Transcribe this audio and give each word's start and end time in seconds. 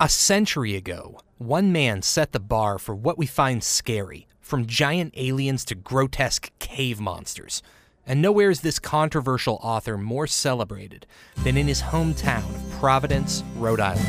A 0.00 0.08
century 0.08 0.76
ago, 0.76 1.18
one 1.38 1.72
man 1.72 2.02
set 2.02 2.30
the 2.30 2.38
bar 2.38 2.78
for 2.78 2.94
what 2.94 3.18
we 3.18 3.26
find 3.26 3.64
scary, 3.64 4.28
from 4.40 4.64
giant 4.64 5.12
aliens 5.16 5.64
to 5.64 5.74
grotesque 5.74 6.52
cave 6.60 7.00
monsters. 7.00 7.64
And 8.06 8.22
nowhere 8.22 8.48
is 8.48 8.60
this 8.60 8.78
controversial 8.78 9.58
author 9.60 9.98
more 9.98 10.28
celebrated 10.28 11.04
than 11.38 11.56
in 11.56 11.66
his 11.66 11.82
hometown 11.82 12.48
of 12.48 12.70
Providence, 12.78 13.42
Rhode 13.56 13.80
Island. 13.80 14.06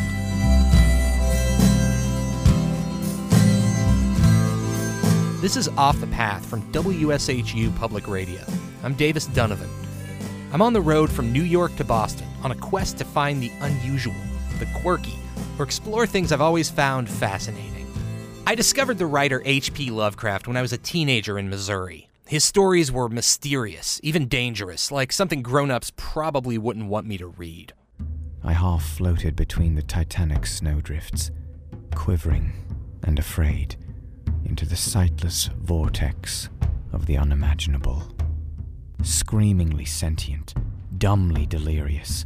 This 5.42 5.58
is 5.58 5.70
Off 5.70 6.00
the 6.00 6.06
Path 6.06 6.46
from 6.46 6.72
WSHU 6.72 7.76
Public 7.78 8.08
Radio. 8.08 8.44
I'm 8.84 8.94
Davis 8.94 9.26
Dunavin. 9.26 9.72
I'm 10.54 10.62
on 10.62 10.74
the 10.74 10.82
road 10.82 11.12
from 11.12 11.34
New 11.34 11.42
York 11.42 11.76
to 11.78 11.84
Boston 11.84 12.28
on 12.44 12.52
a 12.52 12.56
quest 12.56 13.00
to 13.00 13.06
find 13.06 13.42
the 13.42 13.52
unusual, 13.62 14.14
the 14.60 14.68
quirky, 14.84 15.18
or 15.58 15.66
explore 15.66 16.06
things 16.08 16.32
I've 16.32 16.42
always 16.42 16.70
found 16.70 17.10
fascinating. 17.10 17.88
I 18.48 18.56
discovered 18.56 18.98
the 18.98 19.06
writer 19.06 19.42
H.P. 19.46 19.92
Lovecraft 19.92 20.48
when 20.48 20.58
I 20.58 20.62
was 20.62 20.74
a 20.74 20.78
teenager 20.78 21.38
in 21.38 21.50
Missouri. 21.50 22.10
His 22.28 22.44
stories 22.44 22.92
were 22.92 23.10
mysterious, 23.10 24.00
even 24.04 24.28
dangerous, 24.28 24.92
like 24.92 25.12
something 25.12 25.42
grown 25.42 25.72
ups 25.72 25.92
probably 25.96 26.58
wouldn't 26.58 26.88
want 26.88 27.08
me 27.08 27.18
to 27.18 27.28
read. 27.28 27.74
I 28.44 28.54
half 28.54 28.84
floated 28.84 29.36
between 29.36 29.76
the 29.76 29.82
titanic 29.82 30.46
snowdrifts, 30.46 31.32
quivering 31.96 32.54
and 33.04 33.20
afraid, 33.20 33.76
into 34.46 34.66
the 34.66 34.76
sightless 34.76 35.50
vortex 35.58 36.50
of 36.94 37.06
the 37.06 37.18
unimaginable. 37.18 38.04
Screamingly 39.04 39.86
sentient, 39.86 40.54
dumbly 40.98 41.46
delirious. 41.46 42.26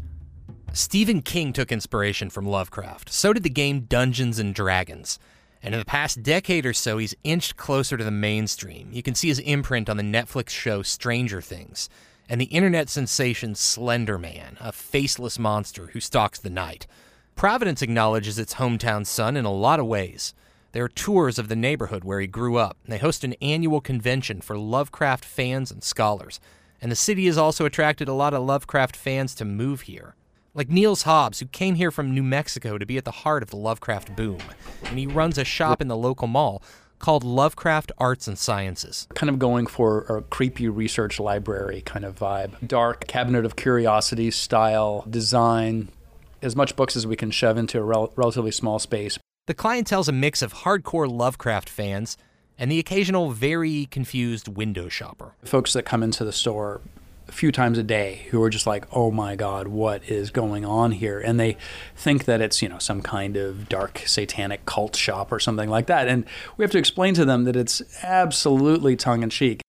Stephen 0.75 1.21
King 1.21 1.53
took 1.53 1.71
inspiration 1.71 2.31
from 2.31 2.47
Lovecraft. 2.47 3.13
So 3.13 3.31
did 3.31 3.43
the 3.43 3.49
game 3.51 3.81
Dungeons 3.81 4.39
and 4.39 4.55
Dragons. 4.55 5.19
And 5.61 5.75
in 5.75 5.79
the 5.79 5.85
past 5.85 6.23
decade 6.23 6.65
or 6.65 6.73
so, 6.73 6.97
he's 6.97 7.13
inched 7.23 7.57
closer 7.57 7.95
to 7.95 8.03
the 8.03 8.09
mainstream. 8.09 8.89
You 8.91 9.03
can 9.03 9.13
see 9.13 9.27
his 9.27 9.37
imprint 9.37 9.87
on 9.87 9.97
the 9.97 10.03
Netflix 10.03 10.49
show 10.49 10.81
Stranger 10.81 11.41
Things, 11.41 11.89
and 12.27 12.41
the 12.41 12.45
internet 12.45 12.89
sensation 12.89 13.53
Slender 13.53 14.17
Man, 14.17 14.57
a 14.59 14.71
faceless 14.71 15.37
monster 15.37 15.91
who 15.93 15.99
stalks 15.99 16.39
the 16.39 16.49
night. 16.49 16.87
Providence 17.35 17.83
acknowledges 17.83 18.39
its 18.39 18.55
hometown 18.55 19.05
son 19.05 19.37
in 19.37 19.45
a 19.45 19.53
lot 19.53 19.79
of 19.79 19.85
ways. 19.85 20.33
There 20.71 20.85
are 20.85 20.89
tours 20.89 21.37
of 21.37 21.49
the 21.49 21.55
neighborhood 21.55 22.03
where 22.03 22.19
he 22.19 22.25
grew 22.25 22.57
up. 22.57 22.77
and 22.83 22.91
They 22.91 22.97
host 22.97 23.23
an 23.23 23.35
annual 23.43 23.79
convention 23.79 24.41
for 24.41 24.57
Lovecraft 24.57 25.23
fans 25.23 25.69
and 25.69 25.83
scholars. 25.83 26.39
And 26.81 26.91
the 26.91 26.95
city 26.95 27.27
has 27.27 27.37
also 27.37 27.63
attracted 27.63 28.07
a 28.07 28.13
lot 28.13 28.33
of 28.33 28.41
Lovecraft 28.41 28.95
fans 28.95 29.35
to 29.35 29.45
move 29.45 29.81
here 29.81 30.15
like 30.53 30.69
Niels 30.69 31.03
Hobbs, 31.03 31.39
who 31.39 31.47
came 31.47 31.75
here 31.75 31.91
from 31.91 32.13
New 32.13 32.23
Mexico 32.23 32.77
to 32.77 32.85
be 32.85 32.97
at 32.97 33.05
the 33.05 33.11
heart 33.11 33.43
of 33.43 33.49
the 33.49 33.57
Lovecraft 33.57 34.15
boom. 34.15 34.39
And 34.85 34.99
he 34.99 35.07
runs 35.07 35.37
a 35.37 35.43
shop 35.43 35.81
in 35.81 35.87
the 35.87 35.97
local 35.97 36.27
mall 36.27 36.61
called 36.99 37.23
Lovecraft 37.23 37.91
Arts 37.97 38.27
and 38.27 38.37
Sciences. 38.37 39.07
Kind 39.15 39.29
of 39.29 39.39
going 39.39 39.67
for 39.67 40.01
a 40.03 40.21
creepy 40.21 40.69
research 40.69 41.19
library 41.19 41.81
kind 41.81 42.05
of 42.05 42.15
vibe. 42.15 42.65
Dark 42.65 43.07
cabinet 43.07 43.45
of 43.45 43.55
curiosities 43.55 44.35
style 44.35 45.05
design. 45.09 45.89
As 46.41 46.55
much 46.55 46.75
books 46.75 46.95
as 46.95 47.07
we 47.07 47.15
can 47.15 47.31
shove 47.31 47.57
into 47.57 47.79
a 47.79 47.83
rel- 47.83 48.13
relatively 48.15 48.51
small 48.51 48.79
space. 48.79 49.17
The 49.47 49.53
clientele's 49.53 50.07
a 50.07 50.13
mix 50.13 50.41
of 50.41 50.53
hardcore 50.53 51.09
Lovecraft 51.09 51.67
fans 51.67 52.17
and 52.57 52.71
the 52.71 52.79
occasional 52.79 53.31
very 53.31 53.87
confused 53.87 54.47
window 54.47 54.87
shopper. 54.87 55.33
Folks 55.43 55.73
that 55.73 55.83
come 55.83 56.03
into 56.03 56.23
the 56.23 56.31
store 56.31 56.81
a 57.27 57.31
few 57.31 57.51
times 57.51 57.77
a 57.77 57.83
day 57.83 58.27
who 58.29 58.41
are 58.41 58.49
just 58.49 58.67
like, 58.67 58.85
oh 58.91 59.11
my 59.11 59.35
God, 59.35 59.67
what 59.67 60.03
is 60.09 60.31
going 60.31 60.65
on 60.65 60.91
here? 60.91 61.19
And 61.19 61.39
they 61.39 61.57
think 61.95 62.25
that 62.25 62.41
it's, 62.41 62.61
you 62.61 62.69
know, 62.69 62.79
some 62.79 63.01
kind 63.01 63.37
of 63.37 63.69
dark 63.69 64.03
satanic 64.05 64.65
cult 64.65 64.95
shop 64.95 65.31
or 65.31 65.39
something 65.39 65.69
like 65.69 65.87
that. 65.87 66.07
And 66.07 66.25
we 66.57 66.63
have 66.63 66.71
to 66.71 66.77
explain 66.77 67.13
to 67.15 67.25
them 67.25 67.43
that 67.45 67.55
it's 67.55 67.81
absolutely 68.03 68.95
tongue 68.95 69.23
in 69.23 69.29
cheek. 69.29 69.61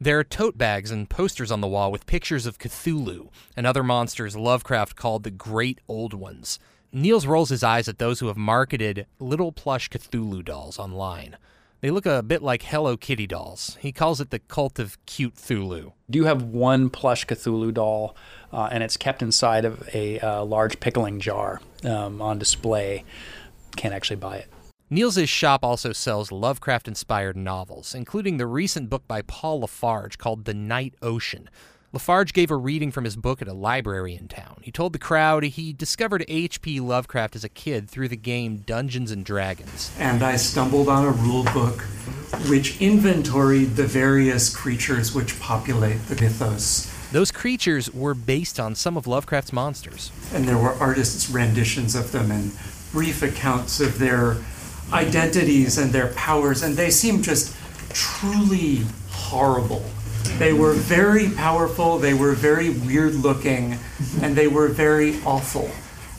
There 0.00 0.18
are 0.18 0.24
tote 0.24 0.58
bags 0.58 0.90
and 0.90 1.08
posters 1.08 1.52
on 1.52 1.60
the 1.60 1.68
wall 1.68 1.92
with 1.92 2.06
pictures 2.06 2.44
of 2.44 2.58
Cthulhu 2.58 3.28
and 3.56 3.66
other 3.66 3.84
monsters 3.84 4.34
Lovecraft 4.34 4.96
called 4.96 5.22
the 5.22 5.30
Great 5.30 5.80
Old 5.86 6.12
Ones. 6.12 6.58
Niels 6.92 7.24
rolls 7.24 7.50
his 7.50 7.62
eyes 7.62 7.88
at 7.88 7.98
those 7.98 8.20
who 8.20 8.26
have 8.26 8.36
marketed 8.36 9.06
little 9.18 9.52
plush 9.52 9.88
Cthulhu 9.88 10.44
dolls 10.44 10.78
online. 10.78 11.36
They 11.82 11.90
look 11.90 12.06
a 12.06 12.22
bit 12.22 12.42
like 12.42 12.62
Hello 12.62 12.96
Kitty 12.96 13.26
dolls. 13.26 13.76
He 13.80 13.90
calls 13.90 14.20
it 14.20 14.30
the 14.30 14.38
cult 14.38 14.78
of 14.78 15.04
cute 15.04 15.34
Thulu. 15.34 15.92
Do 16.08 16.16
you 16.16 16.26
have 16.26 16.44
one 16.44 16.88
plush 16.90 17.26
Cthulhu 17.26 17.74
doll, 17.74 18.14
uh, 18.52 18.68
and 18.70 18.84
it's 18.84 18.96
kept 18.96 19.20
inside 19.20 19.64
of 19.64 19.88
a 19.92 20.20
uh, 20.20 20.44
large 20.44 20.78
pickling 20.78 21.18
jar 21.18 21.60
um, 21.82 22.22
on 22.22 22.38
display? 22.38 23.04
Can't 23.74 23.92
actually 23.92 24.16
buy 24.16 24.36
it. 24.36 24.46
Niels' 24.90 25.28
shop 25.28 25.64
also 25.64 25.92
sells 25.92 26.30
Lovecraft 26.30 26.86
inspired 26.86 27.36
novels, 27.36 27.96
including 27.96 28.36
the 28.36 28.46
recent 28.46 28.88
book 28.88 29.08
by 29.08 29.22
Paul 29.22 29.60
La 29.60 29.66
Farge 29.66 30.18
called 30.18 30.44
The 30.44 30.54
Night 30.54 30.94
Ocean, 31.02 31.50
La 31.94 31.98
Farge 31.98 32.32
gave 32.32 32.50
a 32.50 32.56
reading 32.56 32.90
from 32.90 33.04
his 33.04 33.16
book 33.16 33.42
at 33.42 33.48
a 33.48 33.52
library 33.52 34.14
in 34.14 34.26
town. 34.26 34.56
He 34.62 34.72
told 34.72 34.94
the 34.94 34.98
crowd 34.98 35.44
he 35.44 35.74
discovered 35.74 36.24
H.P. 36.26 36.80
Lovecraft 36.80 37.36
as 37.36 37.44
a 37.44 37.50
kid 37.50 37.90
through 37.90 38.08
the 38.08 38.16
game 38.16 38.64
Dungeons 38.64 39.10
and 39.10 39.22
Dragons. 39.22 39.92
And 39.98 40.22
I 40.22 40.36
stumbled 40.36 40.88
on 40.88 41.04
a 41.04 41.10
rule 41.10 41.44
book 41.44 41.82
which 42.48 42.80
inventoried 42.80 43.76
the 43.76 43.86
various 43.86 44.48
creatures 44.56 45.14
which 45.14 45.38
populate 45.38 46.02
the 46.06 46.14
mythos. 46.14 46.90
Those 47.12 47.30
creatures 47.30 47.92
were 47.92 48.14
based 48.14 48.58
on 48.58 48.74
some 48.74 48.96
of 48.96 49.06
Lovecraft's 49.06 49.52
monsters. 49.52 50.10
And 50.32 50.48
there 50.48 50.56
were 50.56 50.72
artists' 50.72 51.28
renditions 51.28 51.94
of 51.94 52.10
them 52.10 52.30
and 52.30 52.52
brief 52.90 53.22
accounts 53.22 53.80
of 53.80 53.98
their 53.98 54.38
identities 54.94 55.76
and 55.76 55.92
their 55.92 56.08
powers, 56.14 56.62
and 56.62 56.74
they 56.74 56.88
seemed 56.88 57.22
just 57.22 57.54
truly 57.92 58.86
horrible 59.10 59.84
they 60.38 60.52
were 60.52 60.72
very 60.72 61.30
powerful, 61.30 61.98
they 61.98 62.14
were 62.14 62.32
very 62.32 62.70
weird 62.70 63.14
looking, 63.14 63.78
and 64.20 64.36
they 64.36 64.48
were 64.48 64.68
very 64.68 65.20
awful. 65.24 65.70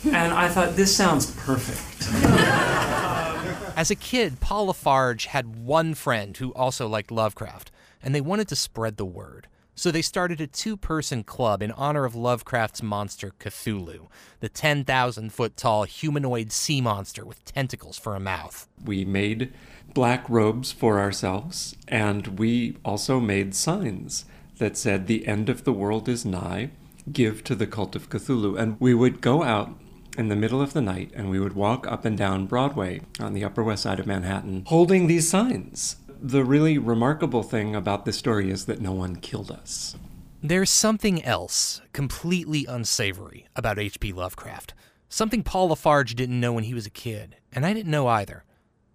And 0.05 0.33
I 0.33 0.49
thought, 0.49 0.75
this 0.75 0.95
sounds 0.95 1.31
perfect. 1.31 2.09
As 3.77 3.89
a 3.89 3.95
kid, 3.95 4.39
Paul 4.39 4.67
La 4.67 4.73
Farge 4.73 5.25
had 5.25 5.65
one 5.65 5.93
friend 5.93 6.35
who 6.37 6.53
also 6.53 6.87
liked 6.87 7.11
Lovecraft, 7.11 7.71
and 8.03 8.13
they 8.13 8.21
wanted 8.21 8.47
to 8.49 8.55
spread 8.55 8.97
the 8.97 9.05
word. 9.05 9.47
So 9.75 9.89
they 9.89 10.03
started 10.03 10.39
a 10.39 10.47
two 10.47 10.77
person 10.77 11.23
club 11.23 11.63
in 11.63 11.71
honor 11.71 12.05
of 12.05 12.15
Lovecraft's 12.15 12.83
monster 12.83 13.31
Cthulhu, 13.39 14.07
the 14.39 14.49
10,000 14.49 15.33
foot 15.33 15.57
tall 15.57 15.83
humanoid 15.83 16.51
sea 16.51 16.79
monster 16.79 17.25
with 17.25 17.43
tentacles 17.43 17.97
for 17.97 18.15
a 18.15 18.19
mouth. 18.19 18.67
We 18.83 19.03
made 19.03 19.51
black 19.93 20.29
robes 20.29 20.71
for 20.71 20.99
ourselves, 20.99 21.75
and 21.87 22.39
we 22.39 22.77
also 22.85 23.19
made 23.19 23.55
signs 23.55 24.25
that 24.59 24.77
said, 24.77 25.07
The 25.07 25.27
end 25.27 25.49
of 25.49 25.63
the 25.63 25.73
world 25.73 26.07
is 26.07 26.23
nigh, 26.23 26.69
give 27.11 27.43
to 27.45 27.55
the 27.55 27.67
cult 27.67 27.95
of 27.95 28.09
Cthulhu. 28.09 28.59
And 28.59 28.79
we 28.79 28.93
would 28.93 29.21
go 29.21 29.43
out 29.43 29.75
in 30.17 30.27
the 30.27 30.35
middle 30.35 30.61
of 30.61 30.73
the 30.73 30.81
night 30.81 31.11
and 31.15 31.29
we 31.29 31.39
would 31.39 31.53
walk 31.53 31.87
up 31.87 32.05
and 32.05 32.17
down 32.17 32.45
Broadway 32.45 33.01
on 33.19 33.33
the 33.33 33.43
Upper 33.43 33.63
West 33.63 33.83
Side 33.83 33.99
of 33.99 34.05
Manhattan 34.05 34.63
holding 34.67 35.07
these 35.07 35.29
signs. 35.29 35.95
The 36.25 36.45
really 36.45 36.77
remarkable 36.77 37.43
thing 37.43 37.75
about 37.75 38.05
this 38.05 38.17
story 38.17 38.49
is 38.49 38.65
that 38.65 38.81
no 38.81 38.93
one 38.93 39.17
killed 39.17 39.51
us. 39.51 39.95
There's 40.41 40.69
something 40.69 41.23
else 41.23 41.81
completely 41.91 42.65
unsavory 42.65 43.47
about 43.55 43.77
H.P. 43.77 44.13
Lovecraft. 44.13 44.73
Something 45.09 45.43
Paul 45.43 45.67
La 45.67 45.75
Farge 45.75 46.15
didn't 46.15 46.39
know 46.39 46.53
when 46.53 46.63
he 46.63 46.73
was 46.73 46.85
a 46.85 46.89
kid, 46.89 47.35
and 47.51 47.65
I 47.65 47.73
didn't 47.73 47.91
know 47.91 48.07
either 48.07 48.45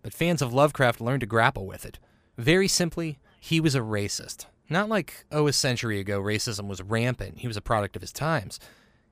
but 0.03 0.15
fans 0.15 0.41
of 0.41 0.55
Lovecraft 0.55 1.03
learned 1.03 1.21
to 1.21 1.27
grapple 1.27 1.67
with 1.67 1.85
it. 1.85 1.99
Very 2.39 2.67
simply, 2.67 3.19
he 3.41 3.61
was 3.61 3.75
a 3.75 3.81
racist. 3.81 4.47
Not 4.71 4.89
like, 4.89 5.27
oh, 5.31 5.47
a 5.47 5.53
century 5.53 6.01
ago 6.01 6.21
racism 6.21 6.67
was 6.67 6.83
rampant, 6.83 7.41
he 7.41 7.47
was 7.47 7.59
a 7.59 7.63
product 7.63 7.95
of 7.95 8.01
his 8.01 8.13
times. 8.13 8.59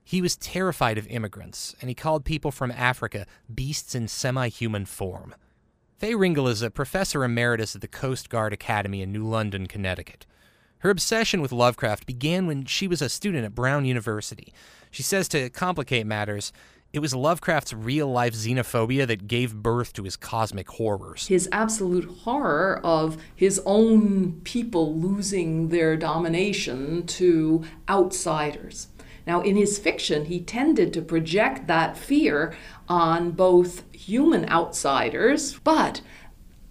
He 0.05 0.23
was 0.23 0.37
terrified 0.37 0.97
of 0.97 1.07
immigrants, 1.09 1.75
and 1.81 1.91
he 1.91 1.95
called 1.95 2.25
people 2.25 2.51
from 2.51 2.71
Africa 2.71 3.27
beasts 3.53 3.95
in 3.95 4.09
semi 4.09 4.49
human 4.49 4.87
form. 4.87 5.35
Faye 5.99 6.13
Ringel 6.13 6.51
is 6.51 6.61
a 6.61 6.71
professor 6.71 7.25
emeritus 7.25 7.75
at 7.75 7.81
the 7.81 7.89
Coast 7.89 8.29
Guard 8.29 8.53
Academy 8.53 9.01
in 9.01 9.13
New 9.13 9.25
London, 9.25 9.67
Connecticut. 9.67 10.27
Her 10.81 10.91
obsession 10.91 11.41
with 11.41 11.53
Lovecraft 11.53 12.05
began 12.05 12.47
when 12.47 12.67
she 12.67 12.87
was 12.87 13.01
a 13.01 13.09
student 13.09 13.47
at 13.47 13.55
Brown 13.55 13.87
University. 13.87 14.53
She 14.91 15.03
says 15.03 15.27
to 15.29 15.49
complicate 15.49 16.07
matters, 16.07 16.53
it 16.93 16.99
was 16.99 17.15
Lovecraft's 17.15 17.73
real 17.73 18.09
life 18.09 18.35
xenophobia 18.35 19.07
that 19.07 19.27
gave 19.27 19.55
birth 19.55 19.95
to 19.95 20.03
his 20.03 20.17
cosmic 20.17 20.69
horrors. 20.69 21.29
His 21.29 21.49
absolute 21.51 22.05
horror 22.05 22.79
of 22.85 23.17
his 23.35 23.63
own 23.65 24.43
people 24.45 24.95
losing 24.95 25.71
their 25.71 25.97
domination 25.97 27.07
to 27.07 27.65
outsiders. 27.89 28.89
Now, 29.27 29.41
in 29.41 29.57
his 29.57 29.79
fiction, 29.79 30.27
he 30.27 30.41
tended 30.41 30.93
to 30.93 31.03
project 31.03 31.67
that 31.67 31.97
fear 31.97 32.57
on 32.89 33.33
both 33.33 33.83
human 33.93 34.49
outsiders, 34.49 35.59
but 35.65 36.01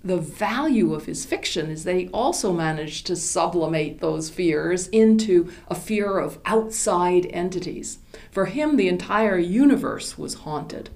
the 0.06 0.18
value 0.18 0.94
of 0.94 1.06
his 1.06 1.26
fiction 1.26 1.70
is 1.70 1.84
that 1.84 1.96
he 1.96 2.10
also 2.10 2.54
managed 2.54 3.08
to 3.08 3.16
sublimate 3.16 4.00
those 4.00 4.30
fears 4.30 4.88
into 4.90 5.52
a 5.68 5.76
fear 5.76 6.20
of 6.20 6.40
outside 6.46 7.26
entities. 7.32 7.98
For 8.32 8.46
him, 8.46 8.78
the 8.78 8.88
entire 8.88 9.40
universe 9.40 10.18
was 10.18 10.36
haunted. 10.36 10.92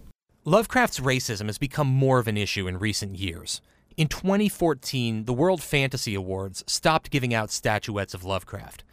Lovecraft's 0.46 1.00
racism 1.00 1.48
has 1.48 1.58
become 1.58 1.88
more 1.88 2.20
of 2.20 2.28
an 2.28 2.38
issue 2.38 2.68
in 2.68 2.78
recent 2.78 3.18
years. 3.18 3.62
In 3.98 4.08
2014, 4.08 5.26
the 5.26 5.34
World 5.34 5.62
Fantasy 5.62 6.16
Awards 6.16 6.64
stopped 6.68 7.10
giving 7.10 7.34
out 7.34 7.52
statuettes 7.52 8.14
of 8.14 8.24
Lovecraft. 8.24 8.84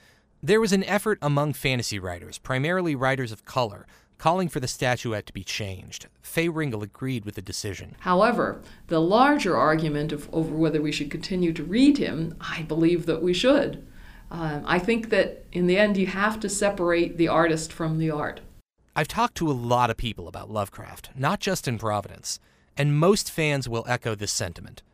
There 0.47 0.61
was 0.61 0.73
an 0.73 0.85
effort 0.85 1.19
among 1.21 1.55
fantasy 1.55 1.99
writers, 1.99 2.39
primarily 2.39 2.95
writers 2.95 3.33
of 3.33 3.45
color, 3.45 3.85
calling 4.17 4.49
for 4.49 4.61
the 4.61 4.69
statuette 4.69 5.27
to 5.27 5.33
be 5.33 5.43
changed. 5.43 6.07
Faye 6.23 6.49
Ringel 6.49 6.85
agreed 6.85 7.25
with 7.25 7.35
the 7.35 7.43
decision. 7.43 7.97
However, 7.99 8.63
the 8.87 9.01
larger 9.01 9.57
argument 9.57 10.13
of, 10.13 10.33
over 10.33 10.55
whether 10.55 10.81
we 10.81 10.93
should 10.93 11.11
continue 11.11 11.53
to 11.53 11.65
read 11.65 11.99
him, 11.99 12.37
I 12.41 12.63
believe 12.63 13.07
that 13.07 13.25
we 13.25 13.35
should. 13.35 13.85
Um, 14.31 14.63
I 14.65 14.79
think 14.79 15.11
that 15.11 15.45
in 15.51 15.67
the 15.67 15.79
end, 15.79 15.97
you 15.97 16.07
have 16.07 16.39
to 16.39 16.49
separate 16.49 17.17
the 17.17 17.27
artist 17.27 17.73
from 17.73 17.99
the 17.99 18.13
art. 18.13 18.41
I've 18.95 19.09
talked 19.09 19.35
to 19.39 19.51
a 19.51 19.63
lot 19.73 19.91
of 19.91 19.97
people 19.97 20.29
about 20.29 20.49
Lovecraft, 20.49 21.11
not 21.17 21.41
just 21.41 21.67
in 21.67 21.77
Providence, 21.77 22.39
and 22.77 22.97
most 22.97 23.33
fans 23.33 23.69
will 23.69 23.85
echo 23.89 24.15
this 24.15 24.31
sentiment. 24.31 24.85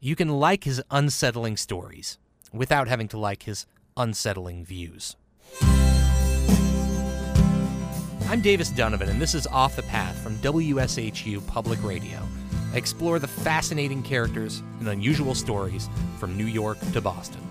You 0.00 0.16
can 0.16 0.40
like 0.40 0.64
his 0.64 0.82
unsettling 0.90 1.56
stories 1.56 2.18
without 2.52 2.88
having 2.88 3.06
to 3.08 3.18
like 3.18 3.44
his 3.44 3.66
unsettling 3.96 4.64
views. 4.64 5.16
I'm 8.28 8.40
Davis 8.40 8.70
Dunavin, 8.70 9.08
and 9.08 9.22
this 9.22 9.34
is 9.34 9.46
Off 9.46 9.76
the 9.76 9.82
Path 9.84 10.18
from 10.18 10.36
WSHU 10.38 11.46
Public 11.46 11.82
Radio. 11.84 12.18
I 12.72 12.76
explore 12.76 13.18
the 13.18 13.28
fascinating 13.28 14.02
characters 14.02 14.62
and 14.80 14.88
unusual 14.88 15.34
stories 15.34 15.88
from 16.18 16.36
New 16.36 16.46
York 16.46 16.78
to 16.92 17.00
Boston. 17.00 17.45